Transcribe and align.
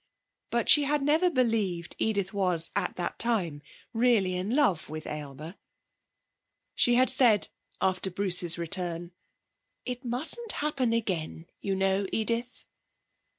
But 0.49 0.67
she 0.67 0.85
had 0.85 1.03
never 1.03 1.29
believed 1.29 1.95
Edith 1.99 2.33
was 2.33 2.71
at 2.75 2.95
that 2.95 3.19
time 3.19 3.61
really 3.93 4.35
in 4.35 4.55
love 4.55 4.89
with 4.89 5.05
Aylmer. 5.05 5.57
She 6.73 6.95
had 6.95 7.11
said, 7.11 7.49
after 7.79 8.09
Bruce's 8.09 8.57
return: 8.57 9.11
'It 9.85 10.03
mustn't 10.03 10.53
happen 10.53 10.91
again, 10.91 11.45
you 11.61 11.75
know, 11.75 12.07
Edith.' 12.11 12.65